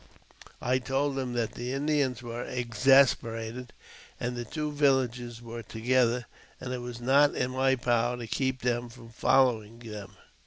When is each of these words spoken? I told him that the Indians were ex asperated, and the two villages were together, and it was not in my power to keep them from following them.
I 0.63 0.79
told 0.79 1.19
him 1.19 1.33
that 1.33 1.51
the 1.51 1.73
Indians 1.73 2.23
were 2.23 2.43
ex 2.43 2.87
asperated, 2.87 3.69
and 4.19 4.35
the 4.35 4.43
two 4.43 4.71
villages 4.71 5.43
were 5.43 5.61
together, 5.61 6.25
and 6.59 6.73
it 6.73 6.79
was 6.81 6.99
not 6.99 7.35
in 7.35 7.51
my 7.51 7.75
power 7.75 8.17
to 8.17 8.25
keep 8.25 8.61
them 8.63 8.89
from 8.89 9.09
following 9.09 9.77
them. 9.77 10.13